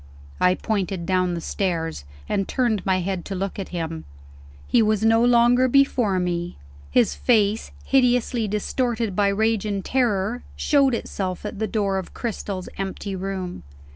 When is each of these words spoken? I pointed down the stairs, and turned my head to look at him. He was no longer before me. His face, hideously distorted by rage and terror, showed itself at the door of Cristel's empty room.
I 0.39 0.55
pointed 0.55 1.05
down 1.05 1.35
the 1.35 1.41
stairs, 1.41 2.05
and 2.27 2.47
turned 2.47 2.83
my 2.87 3.01
head 3.01 3.23
to 3.25 3.35
look 3.35 3.59
at 3.59 3.69
him. 3.69 4.05
He 4.67 4.81
was 4.81 5.05
no 5.05 5.23
longer 5.23 5.67
before 5.67 6.19
me. 6.19 6.57
His 6.89 7.13
face, 7.13 7.69
hideously 7.85 8.47
distorted 8.47 9.15
by 9.15 9.27
rage 9.27 9.63
and 9.63 9.85
terror, 9.85 10.41
showed 10.55 10.95
itself 10.95 11.45
at 11.45 11.59
the 11.59 11.67
door 11.67 11.99
of 11.99 12.15
Cristel's 12.15 12.67
empty 12.79 13.15
room. 13.15 13.61